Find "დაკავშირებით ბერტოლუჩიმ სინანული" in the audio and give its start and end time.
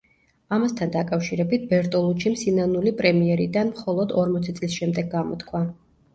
0.95-2.95